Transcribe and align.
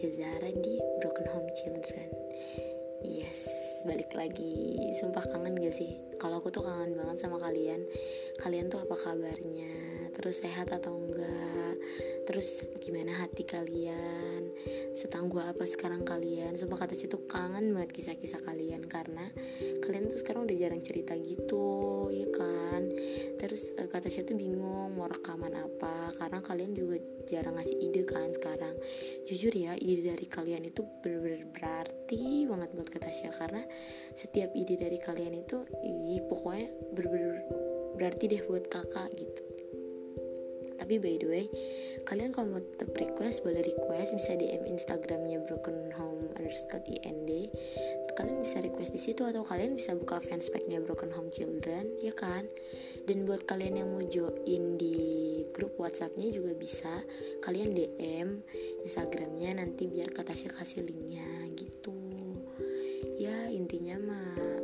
Katasha 0.00 0.16
Zara 0.16 0.48
di 0.48 0.80
Broken 1.04 1.28
Home 1.28 1.52
Children 1.52 2.08
Yes, 3.04 3.44
balik 3.84 4.16
lagi 4.16 4.80
Sumpah 4.96 5.28
kangen 5.28 5.60
gak 5.60 5.76
sih? 5.76 6.00
Kalau 6.16 6.40
aku 6.40 6.48
tuh 6.48 6.64
kangen 6.64 6.96
banget 6.96 7.20
sama 7.20 7.36
kalian 7.36 7.84
Kalian 8.40 8.72
tuh 8.72 8.80
apa 8.80 8.96
kabarnya? 8.96 9.89
Terus 10.20 10.36
sehat 10.44 10.68
atau 10.68 11.00
enggak? 11.00 11.80
Terus 12.28 12.68
gimana 12.76 13.24
hati 13.24 13.48
kalian? 13.48 14.52
Setangguh 14.92 15.40
apa 15.40 15.64
sekarang 15.64 16.04
kalian? 16.04 16.60
Sumpah 16.60 16.84
kata 16.84 16.92
tuh 16.92 17.24
kangen 17.24 17.72
banget 17.72 17.96
kisah-kisah 17.96 18.44
kalian 18.44 18.84
Karena 18.84 19.24
kalian 19.80 20.12
tuh 20.12 20.20
sekarang 20.20 20.44
udah 20.44 20.56
jarang 20.60 20.84
cerita 20.84 21.16
gitu 21.16 22.12
Ya 22.12 22.28
kan? 22.36 22.84
Terus 23.40 23.72
eh, 23.80 23.88
kata 23.88 24.12
tuh 24.12 24.36
bingung 24.36 24.92
mau 24.92 25.08
rekaman 25.08 25.56
apa 25.56 26.12
Karena 26.12 26.44
kalian 26.44 26.76
juga 26.76 27.00
jarang 27.24 27.56
ngasih 27.56 27.80
ide 27.80 28.02
kan 28.04 28.28
sekarang 28.34 28.74
jujur 29.24 29.54
ya 29.54 29.78
ide 29.78 30.10
dari 30.10 30.26
kalian 30.26 30.66
itu 30.66 30.82
bener-bener 30.98 31.46
berarti 31.54 32.44
banget 32.50 32.74
buat 32.74 32.90
kata 32.90 33.06
karena 33.30 33.62
setiap 34.18 34.50
ide 34.58 34.74
dari 34.74 34.98
kalian 34.98 35.38
itu 35.38 35.62
ih, 35.86 36.26
pokoknya 36.26 36.68
bener-bener 36.90 37.38
berarti 37.94 38.24
deh 38.26 38.42
buat 38.50 38.66
kakak 38.66 39.14
gitu 39.14 39.59
tapi 40.80 40.96
by 40.96 41.20
the 41.20 41.28
way 41.28 41.44
kalian 42.08 42.32
kalau 42.32 42.56
mau 42.56 42.62
tetap 42.64 42.96
request 42.96 43.44
boleh 43.44 43.60
request. 43.60 44.16
Bisa 44.16 44.32
DM 44.34 44.64
Instagramnya 44.64 45.44
Broken 45.44 45.92
Home 46.00 46.32
underscore 46.40 46.82
IND 46.88 47.52
kalian 48.20 48.44
bisa 48.44 48.60
request 48.60 48.92
di 48.92 49.00
situ 49.00 49.24
atau 49.24 49.40
kalian 49.40 49.80
bisa 49.80 49.96
buka 49.96 50.20
fanspage-nya 50.20 50.84
Broken 50.84 51.08
Home 51.16 51.32
Children 51.32 51.88
ya 52.04 52.12
kan? 52.12 52.44
Dan 53.08 53.24
buat 53.24 53.48
kalian 53.48 53.80
yang 53.80 53.88
mau 53.88 54.04
join 54.04 54.76
di 54.76 55.40
grup 55.56 55.80
WhatsApp-nya 55.80 56.28
juga 56.28 56.52
bisa. 56.52 57.00
Kalian 57.40 57.72
DM 57.72 58.44
Instagramnya 58.84 59.64
nanti 59.64 59.88
biar 59.88 60.12
kata 60.12 60.36
kasih 60.36 60.84
linknya 60.84 61.48
gitu. 61.56 61.96
Ya 63.16 63.48
intinya 63.48 63.96
mah 64.04 64.59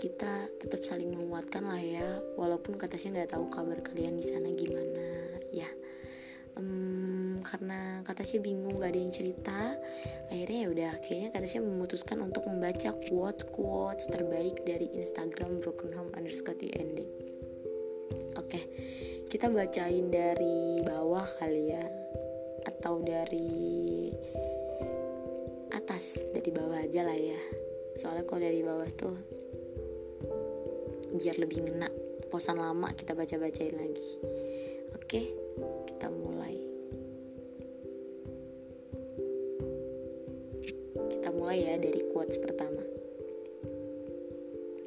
kita 0.00 0.48
tetap 0.56 0.80
saling 0.80 1.12
menguatkan 1.12 1.68
lah 1.68 1.76
ya. 1.76 2.24
Walaupun 2.40 2.80
katanya 2.80 3.20
nggak 3.20 3.36
tahu 3.36 3.52
kabar 3.52 3.78
kalian 3.84 4.16
di 4.16 4.24
sana 4.24 4.48
gimana 4.48 5.06
ya. 5.52 5.68
Um, 6.56 7.44
karena 7.44 8.00
katanya 8.02 8.42
bingung 8.42 8.82
gak 8.82 8.90
ada 8.90 9.00
yang 9.00 9.14
cerita 9.14 9.58
akhirnya 10.28 10.58
ya 10.66 10.68
udah 10.68 10.92
kayaknya 10.98 11.30
katanya 11.30 11.60
memutuskan 11.62 12.18
untuk 12.26 12.42
membaca 12.42 12.90
quotes 13.06 13.46
quotes 13.54 14.10
terbaik 14.10 14.60
dari 14.66 14.90
Instagram 14.98 15.62
broken 15.62 15.94
home 15.94 16.10
underscore 16.18 16.58
tnd 16.58 17.06
oke 18.34 18.60
kita 19.30 19.46
bacain 19.46 20.10
dari 20.10 20.82
bawah 20.82 21.24
kali 21.38 21.70
ya 21.70 21.86
atau 22.66 23.00
dari 23.00 24.10
atas 25.70 26.28
dari 26.34 26.50
bawah 26.52 26.82
aja 26.82 27.06
lah 27.06 27.16
ya. 27.16 27.40
Soalnya 27.96 28.24
kalau 28.26 28.42
dari 28.42 28.60
bawah 28.62 28.88
tuh 28.94 29.16
biar 31.20 31.36
lebih 31.36 31.68
ngena. 31.68 31.92
Posan 32.32 32.56
lama 32.56 32.88
kita 32.96 33.12
baca-bacain 33.12 33.76
lagi. 33.76 34.10
Oke 34.96 35.36
kita 35.84 36.08
mulai. 36.08 36.56
Kita 41.12 41.28
mulai 41.36 41.58
ya 41.60 41.76
dari 41.76 42.00
quotes 42.08 42.40
pertama. 42.40 42.80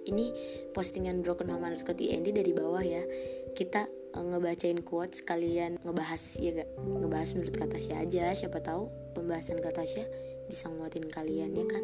Ini 0.03 0.25
postingan 0.73 1.21
Broken 1.21 1.53
Home 1.53 1.69
underscore 1.69 1.95
IND 2.01 2.33
dari 2.33 2.51
bawah 2.51 2.81
ya. 2.81 3.05
Kita 3.53 3.85
uh, 4.17 4.25
ngebacain 4.33 4.81
quotes 4.81 5.21
kalian 5.21 5.77
ngebahas 5.85 6.41
ya 6.41 6.51
gak 6.57 6.69
ngebahas 6.81 7.29
menurut 7.37 7.55
kata 7.55 7.77
aja. 7.77 8.33
Siapa 8.33 8.57
tahu 8.65 8.89
pembahasan 9.13 9.61
kata 9.61 9.85
bisa 10.49 10.67
nguatin 10.67 11.07
kalian 11.07 11.55
ya 11.55 11.65
kan 11.65 11.83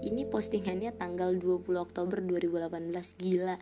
ini 0.00 0.24
postingannya 0.24 0.96
tanggal 0.96 1.36
20 1.36 1.76
Oktober 1.76 2.24
2018 2.24 3.20
gila. 3.20 3.56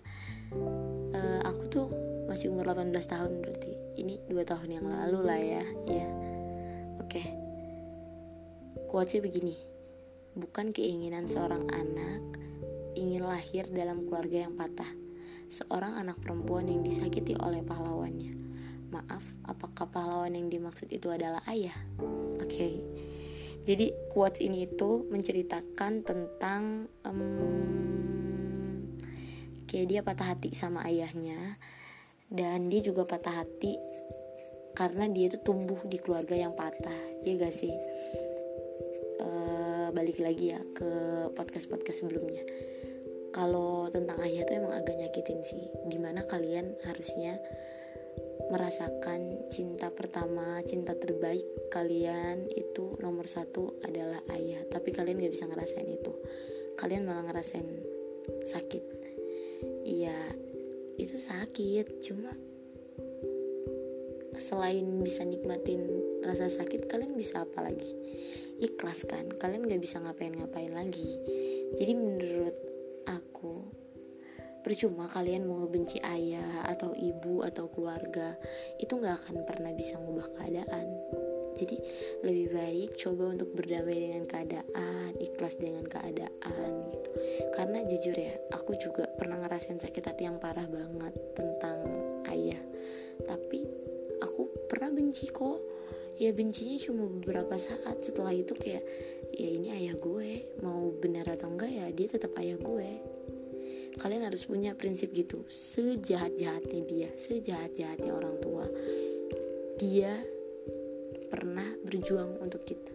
Uh, 1.10 1.40
aku 1.42 1.64
tuh 1.66 1.86
masih 2.30 2.54
umur 2.54 2.70
18 2.70 2.94
tahun 2.94 3.42
berarti. 3.42 3.72
Ini 3.98 4.30
dua 4.30 4.46
tahun 4.46 4.78
yang 4.78 4.86
lalu 4.86 5.20
lah 5.26 5.40
ya. 5.40 5.64
Ya 5.90 6.06
oke. 7.02 7.10
Okay. 7.10 7.26
quotesnya 8.88 9.26
begini. 9.26 9.56
Bukan 10.38 10.70
keinginan 10.70 11.26
seorang 11.26 11.66
anak 11.74 12.22
ingin 12.94 13.26
lahir 13.26 13.66
dalam 13.74 14.06
keluarga 14.06 14.46
yang 14.46 14.54
patah. 14.54 14.88
Seorang 15.48 15.98
anak 15.98 16.20
perempuan 16.22 16.70
yang 16.70 16.86
disakiti 16.86 17.34
oleh 17.40 17.64
pahlawannya. 17.64 18.36
Maaf 18.88 19.24
apakah 19.44 19.90
pahlawan 19.90 20.32
yang 20.32 20.48
dimaksud 20.48 20.88
itu 20.92 21.10
adalah 21.10 21.42
ayah? 21.50 21.76
Oke. 22.38 22.46
okay 22.46 23.07
jadi 23.64 23.94
quotes 24.10 24.42
ini 24.42 24.66
itu 24.66 25.06
menceritakan 25.08 26.04
tentang 26.04 26.86
um, 27.06 27.22
kayak 29.68 29.86
dia 29.86 30.00
patah 30.00 30.32
hati 30.34 30.56
sama 30.56 30.82
ayahnya 30.88 31.60
dan 32.28 32.68
dia 32.72 32.80
juga 32.80 33.04
patah 33.04 33.44
hati 33.44 33.76
karena 34.72 35.10
dia 35.10 35.26
itu 35.26 35.38
tumbuh 35.42 35.80
di 35.84 35.98
keluarga 35.98 36.38
yang 36.38 36.54
patah 36.54 36.94
ya 37.26 37.34
gak 37.34 37.52
sih? 37.52 37.74
Uh, 39.18 39.90
balik 39.90 40.22
lagi 40.22 40.54
ya 40.54 40.60
ke 40.72 40.90
podcast 41.34 41.66
podcast 41.66 42.06
sebelumnya. 42.06 42.46
Kalau 43.34 43.90
tentang 43.92 44.22
ayah 44.24 44.46
tuh 44.46 44.62
emang 44.62 44.72
agak 44.72 44.96
nyakitin 44.96 45.42
sih 45.44 45.68
gimana 45.90 46.24
kalian 46.24 46.78
harusnya 46.86 47.36
merasakan 48.48 49.48
cinta 49.52 49.92
pertama, 49.92 50.60
cinta 50.64 50.96
terbaik 50.96 51.44
kalian 51.68 52.48
itu 52.48 52.96
nomor 53.00 53.28
satu 53.28 53.76
adalah 53.84 54.20
ayah. 54.32 54.64
Tapi 54.68 54.92
kalian 54.92 55.20
gak 55.20 55.34
bisa 55.34 55.46
ngerasain 55.48 55.88
itu. 55.88 56.12
Kalian 56.76 57.04
malah 57.04 57.28
ngerasain 57.28 57.68
sakit. 58.44 58.84
Iya, 59.84 60.16
itu 60.96 61.16
sakit. 61.16 62.00
Cuma 62.00 62.32
selain 64.38 64.86
bisa 65.02 65.26
nikmatin 65.26 65.82
rasa 66.22 66.48
sakit, 66.48 66.86
kalian 66.86 67.16
bisa 67.16 67.42
apa 67.44 67.64
lagi? 67.64 67.90
Ikhlas 68.58 69.04
kan? 69.04 69.28
Kalian 69.36 69.68
gak 69.68 69.82
bisa 69.82 70.00
ngapain-ngapain 70.00 70.72
lagi. 70.72 71.08
Jadi 71.76 71.92
menurut 71.94 72.56
aku 73.08 73.77
percuma 74.68 75.08
kalian 75.08 75.48
mau 75.48 75.64
benci 75.64 75.96
ayah 76.04 76.68
atau 76.68 76.92
ibu 76.92 77.40
atau 77.40 77.72
keluarga 77.72 78.36
itu 78.76 79.00
nggak 79.00 79.24
akan 79.24 79.48
pernah 79.48 79.72
bisa 79.72 79.96
mengubah 79.96 80.28
keadaan. 80.36 80.84
Jadi 81.56 81.80
lebih 82.20 82.52
baik 82.52 82.90
coba 83.00 83.32
untuk 83.32 83.48
berdamai 83.56 83.96
dengan 83.96 84.28
keadaan 84.28 85.16
ikhlas 85.16 85.56
dengan 85.56 85.88
keadaan 85.88 86.84
gitu. 86.92 87.10
Karena 87.56 87.80
jujur 87.88 88.12
ya 88.12 88.36
aku 88.52 88.76
juga 88.76 89.08
pernah 89.16 89.40
ngerasain 89.40 89.80
sakit 89.80 90.04
hati 90.04 90.28
yang 90.28 90.36
parah 90.36 90.68
banget 90.68 91.16
tentang 91.32 91.80
ayah. 92.28 92.60
Tapi 93.24 93.64
aku 94.20 94.68
pernah 94.68 94.92
benci 94.92 95.32
kok. 95.32 95.64
Ya 96.20 96.28
bencinya 96.36 96.76
cuma 96.76 97.08
beberapa 97.08 97.56
saat. 97.56 98.04
Setelah 98.04 98.36
itu 98.36 98.52
kayak 98.52 98.84
ya 99.32 99.48
ini 99.48 99.72
ayah 99.72 99.96
gue. 99.96 100.60
Mau 100.60 100.92
benar 100.92 101.24
atau 101.24 101.48
enggak 101.56 101.72
ya 101.72 101.88
dia 101.88 102.12
tetap 102.12 102.36
ayah 102.36 102.60
gue 102.60 103.17
kalian 103.98 104.30
harus 104.30 104.46
punya 104.46 104.72
prinsip 104.78 105.10
gitu. 105.12 105.44
Sejahat-jahatnya 105.50 106.80
dia 106.86 107.10
sejahat-jahatnya 107.18 108.10
orang 108.14 108.36
tua 108.38 108.64
dia 109.78 110.14
pernah 111.28 111.66
berjuang 111.84 112.40
untuk 112.42 112.64
kita. 112.64 112.90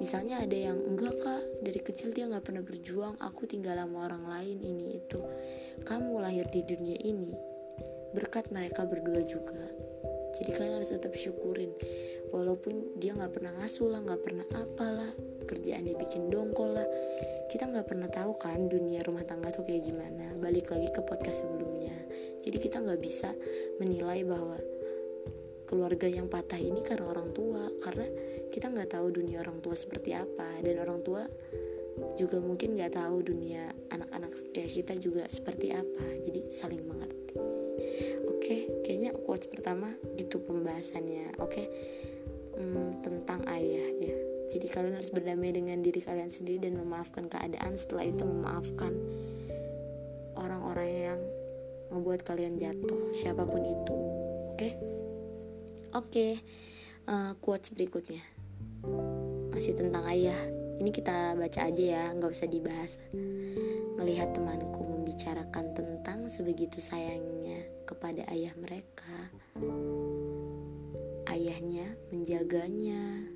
Misalnya 0.00 0.40
ada 0.40 0.56
yang 0.56 0.80
enggak 0.80 1.12
kak 1.20 1.42
dari 1.60 1.80
kecil 1.84 2.12
dia 2.16 2.24
nggak 2.24 2.48
pernah 2.48 2.64
berjuang 2.64 3.20
aku 3.20 3.44
tinggal 3.44 3.76
sama 3.76 4.08
orang 4.08 4.24
lain 4.24 4.56
ini 4.64 4.96
itu. 4.96 5.20
Kamu 5.84 6.16
lahir 6.20 6.48
di 6.48 6.64
dunia 6.64 6.96
ini 7.04 7.36
berkat 8.16 8.48
mereka 8.48 8.88
berdua 8.88 9.20
juga. 9.28 9.60
Jadi 10.36 10.50
kalian 10.52 10.80
harus 10.80 10.92
tetap 10.92 11.12
syukurin 11.12 11.72
walaupun 12.36 13.00
dia 13.00 13.16
nggak 13.16 13.32
pernah 13.32 13.52
ngasuh 13.56 13.88
lah 13.88 14.00
nggak 14.04 14.20
pernah 14.20 14.46
apalah 14.52 15.12
kerjaannya 15.46 15.94
bikin 15.96 16.28
dongkol 16.28 16.76
lah. 16.76 16.88
Kita 17.46 17.70
nggak 17.70 17.86
pernah 17.86 18.10
tahu 18.10 18.34
kan 18.36 18.66
dunia 18.66 19.00
rumah 19.06 19.22
tangga 19.22 19.54
tuh 19.54 19.62
kayak 19.64 19.86
gimana. 19.86 20.34
Balik 20.36 20.74
lagi 20.74 20.90
ke 20.90 21.00
podcast 21.06 21.46
sebelumnya. 21.46 21.94
Jadi 22.42 22.58
kita 22.58 22.82
nggak 22.82 23.00
bisa 23.00 23.30
menilai 23.78 24.26
bahwa 24.26 24.58
keluarga 25.70 26.10
yang 26.10 26.26
patah 26.26 26.58
ini 26.58 26.82
karena 26.82 27.06
orang 27.06 27.30
tua. 27.30 27.70
Karena 27.78 28.04
kita 28.50 28.68
nggak 28.68 28.98
tahu 28.98 29.06
dunia 29.14 29.40
orang 29.40 29.62
tua 29.62 29.78
seperti 29.78 30.12
apa. 30.12 30.58
Dan 30.60 30.82
orang 30.82 31.00
tua 31.06 31.22
juga 32.18 32.42
mungkin 32.42 32.76
nggak 32.76 32.98
tahu 32.98 33.24
dunia 33.24 33.72
anak-anak 33.94 34.52
kayak 34.52 34.74
kita 34.74 34.98
juga 34.98 35.24
seperti 35.30 35.70
apa. 35.70 36.04
Jadi 36.26 36.50
saling 36.50 36.82
mengerti. 36.82 37.38
Oke 38.26 38.82
kayaknya 38.82 39.14
quotes 39.14 39.46
pertama 39.46 39.94
gitu 40.18 40.42
pembahasannya. 40.42 41.38
Oke 41.38 41.70
hmm, 42.56 43.04
tentang 43.04 43.44
ayah 43.52 43.88
ya. 44.00 44.16
Jadi 44.46 44.66
kalian 44.70 44.96
harus 44.96 45.10
berdamai 45.10 45.50
dengan 45.52 45.82
diri 45.82 46.00
kalian 46.00 46.30
sendiri 46.30 46.70
dan 46.70 46.78
memaafkan 46.78 47.26
keadaan. 47.26 47.76
Setelah 47.76 48.04
itu 48.08 48.22
memaafkan 48.24 48.92
orang-orang 50.38 50.90
yang 50.90 51.20
membuat 51.90 52.22
kalian 52.22 52.56
jatuh 52.56 53.12
siapa 53.12 53.44
pun 53.44 53.62
itu. 53.62 53.96
Oke? 54.54 54.56
Okay? 54.56 54.72
oke 55.92 56.08
okay. 56.08 56.32
uh, 57.10 57.32
quotes 57.42 57.74
berikutnya. 57.74 58.22
Masih 59.50 59.76
tentang 59.76 60.06
ayah. 60.08 60.38
Ini 60.76 60.92
kita 60.92 61.34
baca 61.34 61.60
aja 61.72 61.82
ya 61.82 62.04
nggak 62.12 62.32
usah 62.32 62.48
dibahas. 62.48 63.00
Melihat 63.96 64.36
temanku 64.36 64.84
membicarakan 64.84 65.72
tentang 65.72 66.28
sebegitu 66.28 66.78
sayangnya 66.78 67.64
kepada 67.88 68.28
ayah 68.28 68.52
mereka 68.60 69.32
ayahnya 71.46 71.94
menjaganya 72.10 73.30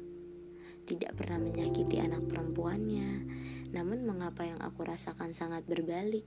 tidak 0.82 1.14
pernah 1.14 1.38
menyakiti 1.38 2.02
anak 2.02 2.26
perempuannya. 2.26 3.22
Namun 3.70 4.02
mengapa 4.02 4.42
yang 4.42 4.58
aku 4.58 4.82
rasakan 4.82 5.30
sangat 5.30 5.62
berbalik? 5.70 6.26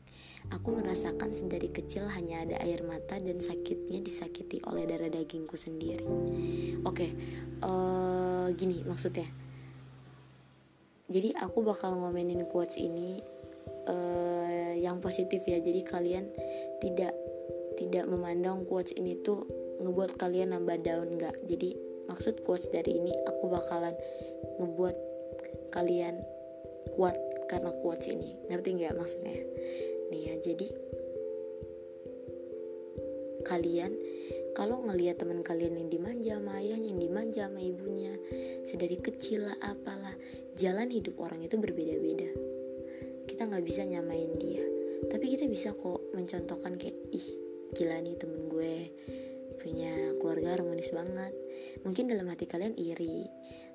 Aku 0.55 0.71
merasakan 0.79 1.35
sedari 1.35 1.67
kecil 1.67 2.07
hanya 2.07 2.47
ada 2.47 2.55
air 2.63 2.79
mata 2.87 3.19
dan 3.19 3.43
sakitnya 3.43 3.99
disakiti 3.99 4.63
oleh 4.63 4.87
darah 4.87 5.11
dagingku 5.11 5.59
sendiri. 5.59 6.07
Oke 6.07 6.87
okay, 6.87 7.11
uh, 7.67 8.47
eh, 8.47 8.55
gini 8.55 8.87
maksudnya. 8.87 9.27
Jadi 11.11 11.35
aku 11.35 11.67
bakal 11.67 11.99
ngomenin 11.99 12.47
quotes 12.47 12.79
ini 12.79 13.19
uh, 13.91 14.71
yang 14.79 15.03
positif 15.03 15.43
ya. 15.43 15.59
Jadi 15.59 15.83
kalian 15.83 16.31
tidak 16.79 17.11
tidak 17.75 18.07
memandang 18.07 18.63
quotes 18.63 18.95
ini 18.95 19.19
tuh 19.19 19.62
ngebuat 19.83 20.15
kalian 20.15 20.55
nambah 20.55 20.79
down 20.81 21.19
nggak? 21.19 21.35
Jadi 21.45 21.75
maksud 22.07 22.43
quotes 22.47 22.71
dari 22.71 22.99
ini 22.99 23.11
aku 23.27 23.51
bakalan 23.51 23.95
ngebuat 24.59 24.95
kalian 25.71 26.19
kuat 26.95 27.15
karena 27.51 27.71
quotes 27.83 28.07
ini. 28.07 28.39
Ngerti 28.47 28.69
nggak 28.79 28.95
maksudnya? 28.95 29.37
Nih 30.09 30.21
ya 30.31 30.35
jadi 30.39 30.67
kalian 33.43 33.91
kalau 34.55 34.85
ngelihat 34.85 35.19
teman 35.19 35.43
kalian 35.43 35.75
yang 35.75 35.89
dimanja 35.89 36.39
sama 36.39 36.61
ayahnya 36.61 36.93
yang 36.93 37.01
dimanja 37.01 37.41
sama 37.49 37.59
ibunya 37.59 38.13
sedari 38.63 39.01
kecil 39.01 39.49
lah 39.49 39.57
apalah 39.65 40.15
jalan 40.55 40.87
hidup 40.87 41.17
orang 41.19 41.41
itu 41.43 41.57
berbeda-beda. 41.57 42.29
Kita 43.25 43.49
nggak 43.49 43.65
bisa 43.65 43.83
nyamain 43.83 44.31
dia. 44.37 44.63
Tapi 45.09 45.25
kita 45.35 45.49
bisa 45.49 45.75
kok 45.75 46.13
mencontohkan 46.15 46.79
kayak 46.79 46.95
ih 47.11 47.27
gila 47.73 47.97
nih 47.99 48.15
temen 48.15 48.47
gue 48.47 48.75
punya 49.59 50.17
keluarga 50.17 50.57
harmonis 50.57 50.89
banget. 50.93 51.33
Mungkin 51.83 52.09
dalam 52.09 52.29
hati 52.29 52.45
kalian 52.49 52.77
iri 52.77 53.27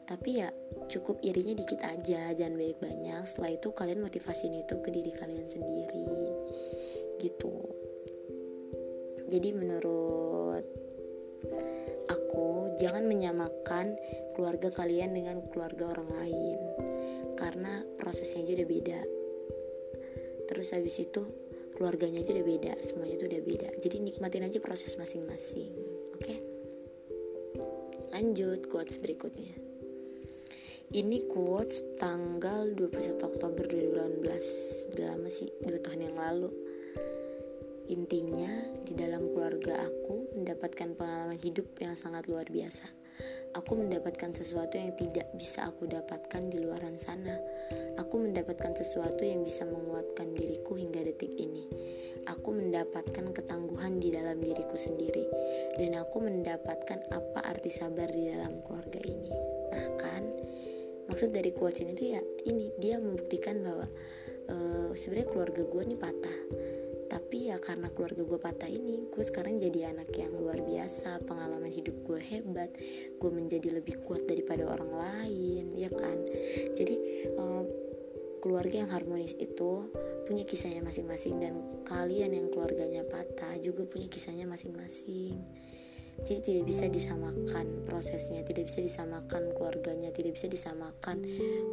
tapi 0.09 0.41
ya 0.41 0.49
cukup 0.89 1.21
irinya 1.21 1.53
dikit 1.53 1.85
aja 1.85 2.33
jangan 2.33 2.57
banyak-banyak. 2.57 3.23
Setelah 3.29 3.51
itu 3.61 3.69
kalian 3.77 4.01
motivasiin 4.01 4.57
itu 4.65 4.75
ke 4.81 4.89
diri 4.89 5.13
kalian 5.13 5.45
sendiri 5.45 6.09
gitu. 7.21 7.53
Jadi 9.29 9.53
menurut 9.53 10.65
aku 12.09 12.73
jangan 12.81 13.05
menyamakan 13.05 13.93
keluarga 14.33 14.73
kalian 14.73 15.13
dengan 15.13 15.45
keluarga 15.53 15.93
orang 15.93 16.09
lain 16.09 16.59
karena 17.37 17.85
prosesnya 18.01 18.49
aja 18.49 18.65
udah 18.65 18.69
beda. 18.73 19.01
Terus 20.49 20.73
habis 20.73 20.97
itu 21.05 21.29
keluarganya 21.79 22.27
aja 22.27 22.35
udah 22.35 22.47
beda 22.47 22.73
semuanya 22.83 23.15
tuh 23.23 23.29
udah 23.31 23.43
beda 23.47 23.69
jadi 23.79 23.97
nikmatin 24.03 24.45
aja 24.45 24.59
proses 24.59 24.99
masing-masing 24.99 25.71
oke 26.13 26.21
okay? 26.21 26.39
lanjut 28.11 28.67
quotes 28.67 28.99
berikutnya 28.99 29.55
ini 30.89 31.29
quotes 31.29 31.85
tanggal 32.01 32.73
21 32.73 33.21
Oktober 33.21 33.69
2018 33.69 34.97
Udah 34.97 35.07
lama 35.13 35.29
sih, 35.29 35.53
2 35.61 35.85
tahun 35.85 36.09
yang 36.09 36.17
lalu 36.17 36.49
Intinya, 37.89 38.53
di 38.85 38.93
dalam 38.93 39.33
keluarga 39.33 39.81
aku 39.81 40.37
mendapatkan 40.37 40.93
pengalaman 40.93 41.41
hidup 41.41 41.73
yang 41.81 41.97
sangat 41.97 42.29
luar 42.29 42.45
biasa. 42.45 42.85
Aku 43.57 43.81
mendapatkan 43.81 44.37
sesuatu 44.37 44.77
yang 44.77 44.93
tidak 44.93 45.33
bisa 45.33 45.73
aku 45.73 45.89
dapatkan 45.89 46.53
di 46.53 46.61
luaran 46.61 47.01
sana. 47.01 47.33
Aku 47.99 48.23
mendapatkan 48.23 48.79
sesuatu 48.79 49.27
yang 49.27 49.43
bisa 49.43 49.67
menguatkan 49.67 50.31
diriku 50.33 50.79
hingga 50.79 51.03
detik 51.03 51.35
ini. 51.35 51.67
Aku 52.31 52.55
mendapatkan 52.55 53.35
ketangguhan 53.35 53.99
di 53.99 54.15
dalam 54.15 54.39
diriku 54.39 54.79
sendiri, 54.79 55.27
dan 55.81 55.99
aku 55.99 56.23
mendapatkan 56.23 57.03
apa 57.11 57.41
arti 57.43 57.73
sabar 57.73 58.07
di 58.07 58.31
dalam 58.31 58.63
keluarga 58.63 59.01
ini. 59.03 59.33
Nah, 59.75 59.89
kan, 59.97 60.23
maksud 61.09 61.33
dari 61.33 61.51
quotes 61.51 61.83
ini 61.83 61.93
tuh 61.97 62.09
ya 62.15 62.21
ini 62.47 62.71
dia 62.77 63.01
membuktikan 63.01 63.65
bahwa 63.65 63.89
uh, 64.53 64.91
sebenarnya 64.93 65.29
keluarga 65.33 65.63
gue 65.65 65.83
nih 65.89 65.99
patah 65.99 66.39
tapi 67.09 67.49
ya 67.49 67.57
karena 67.57 67.89
keluarga 67.89 68.21
gue 68.21 68.41
patah 68.41 68.69
ini 68.69 69.09
gue 69.09 69.25
sekarang 69.25 69.57
jadi 69.57 69.97
anak 69.97 70.13
yang 70.13 70.33
luar 70.37 70.61
biasa 70.61 71.25
pengalaman 71.25 71.73
hidup 71.73 71.97
gue 72.05 72.21
hebat 72.21 72.69
gue 73.17 73.31
menjadi 73.33 73.81
lebih 73.81 74.05
kuat 74.05 74.29
daripada 74.29 74.69
orang 74.69 74.93
lain 74.93 75.73
ya 75.73 75.89
kan 75.89 76.21
jadi 76.77 76.95
um, 77.41 77.65
keluarga 78.39 78.87
yang 78.87 78.91
harmonis 78.91 79.35
itu 79.39 79.91
punya 80.27 80.45
kisahnya 80.45 80.85
masing-masing 80.85 81.41
dan 81.41 81.55
kalian 81.89 82.35
yang 82.35 82.47
keluarganya 82.53 83.03
patah 83.07 83.57
juga 83.59 83.87
punya 83.89 84.07
kisahnya 84.07 84.45
masing-masing. 84.45 85.41
Jadi 86.19 86.41
tidak 86.43 86.65
bisa 86.67 86.85
disamakan 86.91 87.87
prosesnya 87.87 88.43
tidak 88.43 88.67
bisa 88.67 88.83
disamakan 88.83 89.55
keluarganya 89.55 90.11
tidak 90.11 90.35
bisa 90.35 90.51
disamakan 90.51 91.23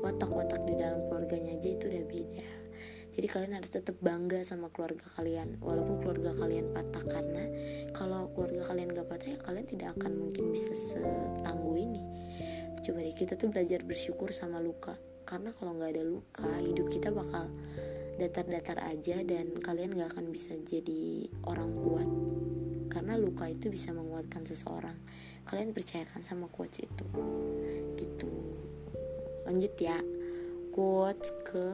watak-watak 0.06 0.62
di 0.70 0.78
dalam 0.78 1.02
keluarganya 1.10 1.58
aja 1.58 1.70
itu 1.74 1.90
udah 1.90 2.06
beda. 2.06 2.48
Jadi 3.16 3.28
kalian 3.32 3.54
harus 3.58 3.72
tetap 3.72 3.96
bangga 4.04 4.44
sama 4.44 4.70
keluarga 4.70 5.08
kalian 5.16 5.58
walaupun 5.64 6.04
keluarga 6.04 6.36
kalian 6.36 6.70
patah 6.76 7.04
karena 7.10 7.44
kalau 7.96 8.30
keluarga 8.36 8.70
kalian 8.70 8.92
gak 8.92 9.08
patah 9.08 9.30
ya 9.34 9.40
kalian 9.40 9.66
tidak 9.66 9.90
akan 9.98 10.12
mungkin 10.20 10.52
bisa 10.54 10.72
setangguh 10.76 11.76
ini. 11.80 12.04
Coba 12.86 13.02
deh 13.02 13.16
kita 13.18 13.34
tuh 13.40 13.50
belajar 13.50 13.82
bersyukur 13.82 14.30
sama 14.30 14.62
luka 14.62 14.94
karena 15.26 15.50
kalau 15.58 15.74
nggak 15.74 15.92
ada 15.98 16.04
luka 16.06 16.50
hidup 16.62 16.88
kita 16.94 17.10
bakal 17.10 17.50
datar-datar 18.16 18.80
aja 18.80 19.20
dan 19.28 19.60
kalian 19.60 20.00
gak 20.00 20.16
akan 20.16 20.32
bisa 20.32 20.56
jadi 20.64 21.28
orang 21.44 21.72
kuat. 21.84 22.10
Karena 22.88 23.20
luka 23.20 23.52
itu 23.52 23.68
bisa 23.68 23.92
menguatkan 23.92 24.48
seseorang. 24.48 24.96
Kalian 25.44 25.76
percayakan 25.76 26.24
sama 26.24 26.48
quotes 26.48 26.88
itu. 26.88 27.06
Gitu. 28.00 28.32
Lanjut 29.44 29.76
ya. 29.76 30.00
Quotes 30.72 31.32
ke 31.44 31.68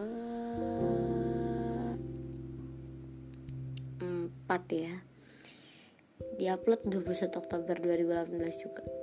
4 4.02 4.66
ya. 4.73 4.95
Diupload 6.42 6.90
21 6.90 7.37
Oktober 7.37 7.76
2018 7.78 8.64
juga 8.66 9.01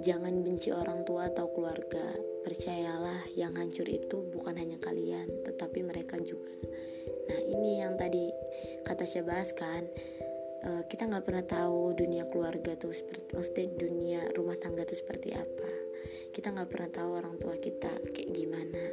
jangan 0.00 0.40
benci 0.40 0.72
orang 0.72 1.04
tua 1.04 1.28
atau 1.28 1.52
keluarga. 1.52 2.16
Percayalah 2.42 3.36
yang 3.38 3.54
hancur 3.54 3.86
itu 3.86 4.24
bukan 4.32 4.58
hanya 4.58 4.80
kalian 4.80 5.28
tetapi 5.44 5.84
mereka 5.84 6.18
juga. 6.18 6.50
Nah 7.30 7.40
ini 7.44 7.84
yang 7.84 7.94
tadi 7.94 8.32
kata 8.82 9.06
saya 9.06 9.22
bahas 9.22 9.54
kan 9.54 9.86
uh, 10.66 10.82
kita 10.90 11.06
nggak 11.06 11.24
pernah 11.26 11.44
tahu 11.46 11.94
dunia 11.94 12.26
keluarga 12.26 12.74
tuh 12.74 12.90
seperti 12.90 13.30
maksudnya 13.30 13.66
dunia 13.78 14.20
rumah 14.34 14.58
tangga 14.58 14.82
tuh 14.82 14.98
seperti 14.98 15.34
apa. 15.36 15.70
Kita 16.32 16.50
nggak 16.50 16.70
pernah 16.72 16.90
tahu 16.90 17.10
orang 17.14 17.36
tua 17.38 17.54
kita 17.60 17.92
kayak 18.10 18.30
gimana. 18.34 18.84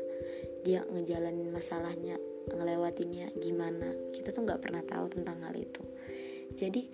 Dia 0.62 0.86
ngejalanin 0.86 1.50
masalahnya 1.50 2.20
ngelewatinnya 2.53 3.34
gimana. 3.39 3.89
Kita 4.13 4.29
tuh 4.29 4.46
nggak 4.46 4.62
pernah 4.62 4.84
tahu 4.86 5.10
tentang 5.10 5.41
hal 5.41 5.56
itu. 5.56 5.82
Jadi 6.53 6.89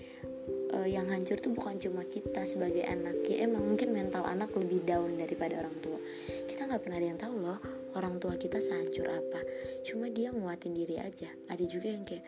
uh, 0.86 0.88
yang 0.88 1.10
hancur 1.10 1.42
tuh 1.42 1.50
bukan 1.50 1.82
cuma 1.82 2.06
kita 2.06 2.46
sebagai 2.46 2.86
anak 2.86 3.26
ya 3.26 3.50
emang 3.50 3.66
mungkin 3.66 3.90
mental 3.90 4.22
anak 4.22 4.54
lebih 4.54 4.86
down 4.86 5.18
daripada 5.18 5.66
orang 5.66 5.74
tua. 5.82 5.98
Kita 6.46 6.70
nggak 6.70 6.82
pernah 6.86 7.02
ada 7.02 7.08
yang 7.10 7.20
tahu 7.20 7.36
loh 7.42 7.60
orang 7.98 8.20
tua 8.22 8.38
kita 8.38 8.62
sehancur 8.62 9.08
apa. 9.10 9.42
Cuma 9.82 10.12
dia 10.12 10.30
nguatin 10.30 10.76
diri 10.78 11.02
aja. 11.02 11.32
Ada 11.50 11.64
juga 11.66 11.90
yang 11.90 12.04
kayak 12.06 12.24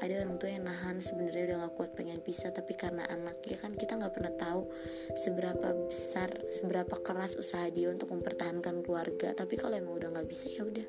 ada 0.00 0.24
orang 0.24 0.40
tua 0.40 0.50
yang 0.50 0.64
nahan 0.66 0.98
sebenarnya 0.98 1.52
udah 1.52 1.58
gak 1.68 1.74
kuat 1.76 1.90
pengen 1.92 2.18
pisah 2.24 2.50
tapi 2.50 2.74
karena 2.74 3.04
anak 3.12 3.38
ya 3.44 3.60
kan? 3.60 3.76
Kita 3.76 4.00
nggak 4.00 4.12
pernah 4.16 4.34
tahu 4.34 4.66
seberapa 5.14 5.68
besar 5.86 6.32
seberapa 6.48 6.96
keras 7.04 7.36
usaha 7.36 7.68
dia 7.68 7.92
untuk 7.92 8.10
mempertahankan 8.10 8.82
keluarga. 8.82 9.36
Tapi 9.36 9.54
kalau 9.60 9.78
emang 9.78 10.00
udah 10.00 10.08
nggak 10.18 10.26
bisa 10.26 10.48
ya 10.48 10.64
udah. 10.64 10.88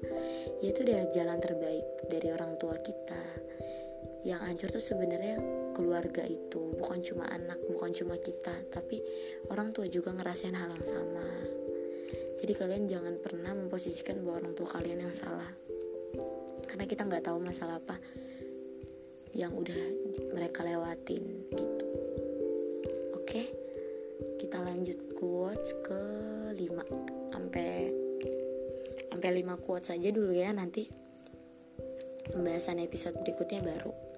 Ya 0.63 0.67
itu 0.71 0.81
udah 0.81 1.11
jalan 1.11 1.37
terbaik 1.43 1.85
dari 2.07 2.27
orang 2.31 2.55
tua 2.57 2.79
kita. 2.79 3.21
Yang 4.23 4.39
hancur 4.47 4.69
tuh 4.79 4.83
sebenarnya 4.87 5.62
keluarga 5.73 6.23
itu 6.23 6.77
bukan 6.77 7.01
cuma 7.01 7.25
anak 7.27 7.59
bukan 7.67 7.91
cuma 7.91 8.15
kita 8.21 8.53
tapi 8.69 9.01
orang 9.49 9.73
tua 9.73 9.89
juga 9.89 10.13
ngerasain 10.13 10.55
hal 10.55 10.69
yang 10.71 10.85
sama. 10.85 11.27
Jadi 12.39 12.53
kalian 12.59 12.85
jangan 12.87 13.15
pernah 13.23 13.55
memposisikan 13.55 14.21
bahwa 14.21 14.43
orang 14.43 14.53
tua 14.53 14.67
kalian 14.67 15.03
yang 15.07 15.15
salah. 15.15 15.47
Karena 16.67 16.85
kita 16.85 17.07
nggak 17.07 17.23
tahu 17.25 17.39
masalah 17.39 17.79
apa 17.79 17.97
yang 19.33 19.55
udah 19.57 19.81
mereka 20.37 20.61
lewatin 20.61 21.49
gitu. 21.49 21.87
Oke 23.17 23.63
kita 24.43 24.59
lanjut 24.59 24.99
quotes 25.15 25.71
ke 25.81 26.01
5 26.53 27.31
sampai 27.31 27.89
sampai 29.07 29.29
5 29.39 29.63
quotes 29.63 29.87
saja 29.89 30.11
dulu 30.11 30.35
ya 30.35 30.51
nanti 30.51 30.85
pembahasan 32.27 32.83
episode 32.83 33.15
berikutnya 33.23 33.63
baru 33.63 34.12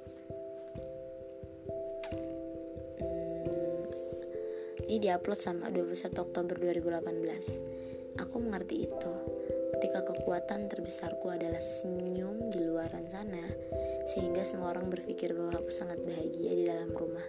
ini 4.86 5.01
diupload 5.01 5.39
sama 5.42 5.74
21 5.74 6.13
Oktober 6.22 6.56
2018 6.62 7.86
aku 8.20 8.38
mengerti 8.39 8.88
itu. 8.88 9.13
Ketika 9.75 10.08
kekuatan 10.08 10.72
terbesarku 10.72 11.27
adalah 11.27 11.60
senyum 11.60 12.48
di 12.48 12.63
luaran 12.63 13.04
sana 13.12 13.44
sehingga 14.08 14.39
semua 14.48 14.72
orang 14.72 14.88
berpikir 14.88 15.36
bahwa 15.36 15.60
aku 15.60 15.68
sangat 15.68 16.00
bahagia 16.00 16.51
di 16.56 16.63
dalam 16.63 16.96
rumah. 16.96 17.25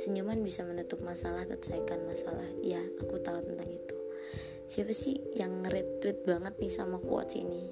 Senyuman 0.00 0.40
bisa 0.40 0.64
menutup 0.64 1.04
masalah 1.04 1.44
atau 1.44 1.60
selesaikan 1.60 2.00
masalah. 2.08 2.48
Ya 2.64 2.80
aku 2.80 3.20
tahu 3.20 3.44
tentang 3.44 3.68
itu. 3.68 3.96
Siapa 4.64 4.96
sih 4.96 5.20
yang 5.36 5.60
retweet 5.60 6.24
banget 6.24 6.56
nih 6.56 6.72
sama 6.72 6.96
quotes 6.96 7.36
ini? 7.36 7.68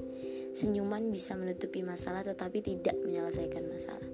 Senyuman 0.53 1.09
bisa 1.09 1.33
menutupi 1.33 1.81
masalah 1.81 2.21
tetapi 2.21 2.61
tidak 2.61 3.01
menyelesaikan 3.01 3.65
masalah. 3.65 4.11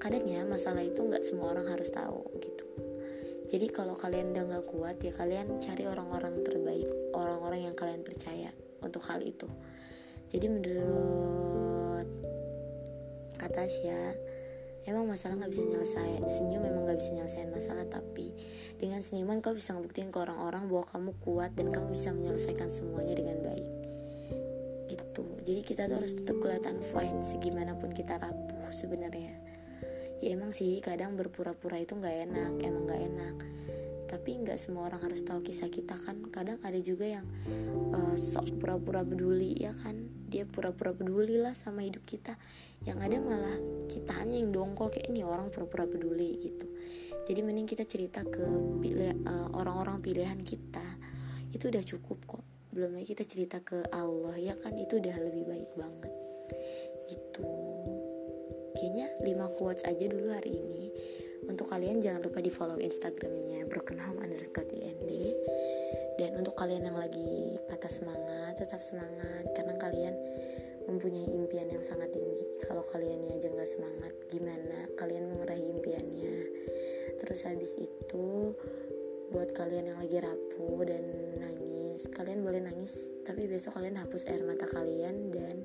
Kadangnya 0.00 0.48
masalah 0.48 0.80
itu 0.80 1.04
nggak 1.04 1.22
semua 1.28 1.52
orang 1.52 1.68
harus 1.68 1.92
tahu 1.92 2.24
gitu 2.40 2.91
jadi 3.52 3.68
kalau 3.68 3.92
kalian 3.92 4.32
udah 4.32 4.48
nggak 4.48 4.64
kuat 4.64 4.96
ya 5.04 5.12
kalian 5.12 5.60
cari 5.60 5.84
orang-orang 5.84 6.40
terbaik 6.40 6.88
orang-orang 7.12 7.68
yang 7.68 7.76
kalian 7.76 8.00
percaya 8.00 8.48
untuk 8.80 9.04
hal 9.04 9.20
itu. 9.20 9.44
Jadi 10.32 10.48
menurut 10.48 12.08
kata 13.36 13.68
Tasya 13.68 14.16
emang 14.88 15.04
masalah 15.04 15.36
nggak 15.36 15.52
bisa 15.52 15.68
nyelesai 15.68 16.24
senyum 16.32 16.64
memang 16.64 16.88
nggak 16.88 16.96
bisa 16.96 17.12
nyelesain 17.12 17.52
masalah 17.52 17.84
tapi 17.92 18.32
dengan 18.80 19.04
senyuman 19.04 19.44
kau 19.44 19.52
bisa 19.52 19.76
ngebuktiin 19.76 20.08
ke 20.08 20.18
orang-orang 20.24 20.72
bahwa 20.72 20.88
kamu 20.88 21.10
kuat 21.20 21.52
dan 21.52 21.68
kamu 21.68 21.92
bisa 21.92 22.08
menyelesaikan 22.16 22.72
semuanya 22.72 23.20
dengan 23.20 23.36
baik. 23.44 23.68
Gitu. 24.88 25.24
Jadi 25.44 25.60
kita 25.60 25.92
tuh 25.92 26.00
harus 26.00 26.16
tetap 26.16 26.40
kelihatan 26.40 26.80
fine 26.80 27.20
segimanapun 27.20 27.92
kita 27.92 28.16
rapuh 28.16 28.72
sebenarnya 28.72 29.51
ya 30.22 30.38
emang 30.38 30.54
sih 30.54 30.78
kadang 30.78 31.18
berpura-pura 31.18 31.82
itu 31.82 31.98
nggak 31.98 32.16
enak 32.30 32.54
emang 32.62 32.82
nggak 32.86 33.02
enak. 33.10 33.36
Tapi 34.06 34.30
nggak 34.44 34.60
semua 34.60 34.86
orang 34.86 35.10
harus 35.10 35.26
tahu 35.26 35.42
kisah 35.42 35.66
kita 35.66 35.98
kan. 35.98 36.22
Kadang 36.30 36.62
ada 36.62 36.78
juga 36.78 37.10
yang 37.10 37.26
uh, 37.90 38.14
sok 38.14 38.62
pura-pura 38.62 39.02
peduli 39.02 39.58
ya 39.58 39.74
kan? 39.82 40.06
Dia 40.30 40.46
pura-pura 40.46 40.94
peduli 40.94 41.42
lah 41.42 41.56
sama 41.58 41.82
hidup 41.82 42.06
kita. 42.06 42.38
Yang 42.86 42.98
ada 43.02 43.16
malah 43.18 43.56
kita 43.90 44.12
hanya 44.22 44.38
yang 44.38 44.54
dongkol 44.54 44.94
kayak 44.94 45.10
ini 45.10 45.26
orang 45.26 45.50
pura-pura 45.50 45.90
peduli 45.90 46.38
gitu. 46.38 46.70
Jadi 47.26 47.40
mending 47.42 47.66
kita 47.66 47.82
cerita 47.88 48.22
ke 48.22 48.44
pilih, 48.78 49.26
uh, 49.26 49.48
orang-orang 49.58 49.98
pilihan 49.98 50.38
kita. 50.44 50.84
Itu 51.50 51.72
udah 51.72 51.82
cukup 51.82 52.18
kok. 52.28 52.44
Belum 52.70 52.94
lagi 52.94 53.16
kita 53.16 53.24
cerita 53.26 53.58
ke 53.64 53.90
Allah 53.90 54.38
ya 54.38 54.54
kan? 54.60 54.76
Itu 54.76 55.00
udah 55.00 55.16
lebih 55.18 55.50
baik 55.50 55.70
banget. 55.74 56.12
Gitu 57.08 57.61
kayaknya 58.82 59.06
5 59.22 59.58
quotes 59.62 59.86
aja 59.86 60.10
dulu 60.10 60.34
hari 60.34 60.58
ini. 60.58 60.90
Untuk 61.46 61.70
kalian 61.70 62.02
jangan 62.02 62.26
lupa 62.26 62.42
di 62.42 62.50
follow 62.50 62.82
instagramnya 62.82 63.62
broken 63.70 64.02
home 64.02 64.18
underscore 64.18 64.66
ind 64.74 65.06
dan 66.18 66.34
untuk 66.34 66.58
kalian 66.58 66.90
yang 66.90 66.98
lagi 66.98 67.62
patah 67.70 67.90
semangat 67.90 68.58
tetap 68.58 68.82
semangat. 68.82 69.46
Karena 69.54 69.78
kalian 69.78 70.14
mempunyai 70.90 71.30
impian 71.30 71.70
yang 71.70 71.86
sangat 71.86 72.10
tinggi. 72.10 72.42
Kalau 72.66 72.82
kalian 72.82 73.30
aja 73.30 73.46
nggak 73.54 73.70
semangat 73.70 74.14
gimana? 74.26 74.90
Kalian 74.98 75.38
meraih 75.38 75.70
impiannya. 75.78 76.36
Terus 77.22 77.46
habis 77.46 77.78
itu 77.78 78.58
buat 79.30 79.54
kalian 79.54 79.94
yang 79.94 79.98
lagi 80.02 80.18
rapuh 80.18 80.82
dan 80.82 81.06
nangis 81.38 82.10
kalian 82.10 82.42
boleh 82.42 82.58
nangis. 82.58 83.14
Tapi 83.22 83.46
besok 83.46 83.78
kalian 83.78 83.94
hapus 83.94 84.26
air 84.26 84.42
mata 84.42 84.66
kalian 84.66 85.30
dan 85.30 85.62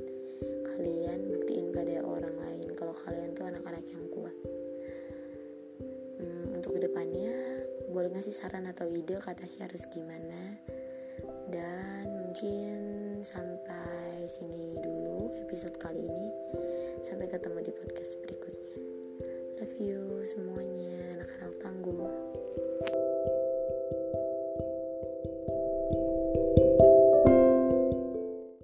kalian 0.77 1.33
buktiin 1.33 1.73
pada 1.73 2.05
orang 2.05 2.36
kalian 3.07 3.31
tuh 3.31 3.47
anak-anak 3.47 3.87
yang 3.87 4.03
kuat. 4.11 4.35
Hmm, 6.19 6.51
untuk 6.51 6.75
ke 6.75 6.83
depannya 6.83 7.31
boleh 7.87 8.11
ngasih 8.11 8.35
saran 8.35 8.67
atau 8.67 8.91
ide 8.91 9.15
kata 9.23 9.47
sih 9.47 9.63
harus 9.63 9.87
gimana? 9.87 10.59
Dan 11.47 12.03
mungkin 12.11 12.77
sampai 13.23 14.27
sini 14.27 14.75
dulu 14.75 15.31
episode 15.47 15.79
kali 15.79 16.03
ini. 16.03 16.27
Sampai 17.07 17.31
ketemu 17.31 17.63
di 17.63 17.71
podcast 17.71 18.19
berikutnya. 18.19 18.75
Love 19.63 19.77
you 19.79 20.27
semuanya 20.27 21.23
anak 21.23 21.31